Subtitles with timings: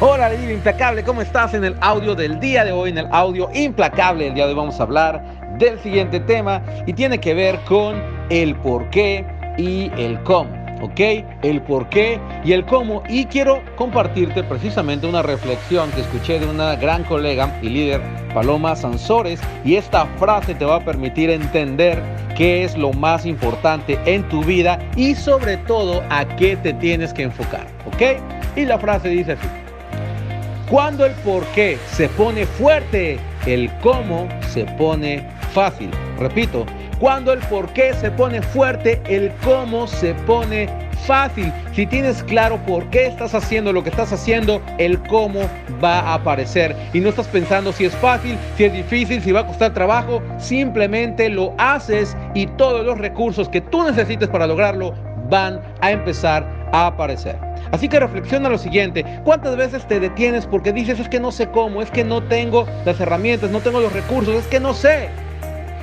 [0.00, 1.54] Hola, Libre Implacable, ¿cómo estás?
[1.54, 4.56] En el audio del día de hoy, en el audio implacable del día de hoy
[4.56, 8.00] vamos a hablar del siguiente tema y tiene que ver con
[8.30, 9.26] el por qué
[9.58, 10.50] y el cómo.
[10.82, 11.00] ¿ok?
[11.42, 13.02] El por qué y el cómo.
[13.08, 18.00] Y quiero compartirte precisamente una reflexión que escuché de una gran colega y líder,
[18.32, 22.00] Paloma Sansores, y esta frase te va a permitir entender
[22.36, 27.12] qué es lo más importante en tu vida y sobre todo a qué te tienes
[27.12, 28.20] que enfocar, ¿ok?
[28.54, 29.67] Y la frase dice así.
[30.70, 35.90] Cuando el por qué se pone fuerte, el cómo se pone fácil.
[36.18, 36.66] Repito,
[36.98, 40.68] cuando el por qué se pone fuerte, el cómo se pone
[41.06, 41.50] fácil.
[41.72, 45.48] Si tienes claro por qué estás haciendo lo que estás haciendo, el cómo
[45.82, 46.76] va a aparecer.
[46.92, 50.22] Y no estás pensando si es fácil, si es difícil, si va a costar trabajo.
[50.38, 54.92] Simplemente lo haces y todos los recursos que tú necesites para lograrlo
[55.28, 57.36] van a empezar a aparecer.
[57.70, 61.48] Así que reflexiona lo siguiente, ¿cuántas veces te detienes porque dices es que no sé
[61.50, 65.08] cómo, es que no tengo las herramientas, no tengo los recursos, es que no sé?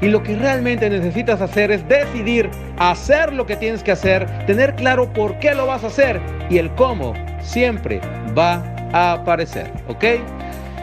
[0.00, 4.74] Y lo que realmente necesitas hacer es decidir hacer lo que tienes que hacer, tener
[4.76, 8.00] claro por qué lo vas a hacer y el cómo siempre
[8.36, 10.04] va a aparecer, ¿ok?